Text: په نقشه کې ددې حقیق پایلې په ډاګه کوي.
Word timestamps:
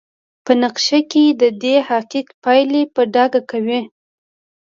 په 0.45 0.51
نقشه 0.63 0.99
کې 1.11 1.23
ددې 1.41 1.75
حقیق 1.89 2.27
پایلې 2.43 2.83
په 2.95 3.01
ډاګه 3.13 3.41
کوي. 3.51 3.81